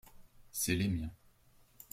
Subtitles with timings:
[0.51, 1.11] C’est les miens.